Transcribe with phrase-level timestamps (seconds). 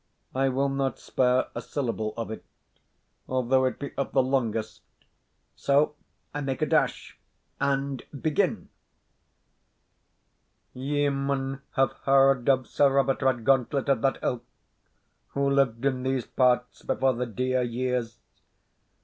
[0.33, 2.43] I will not spare a syllable of it,
[3.29, 4.81] although it be of the longest;
[5.55, 5.93] so
[6.33, 7.19] I make a dash
[7.59, 8.69] and begin:
[10.73, 14.43] Ye maun have heard of Sir Robert Redgauntlet of that ilk,
[15.35, 18.17] who lived in these parts before the dear years.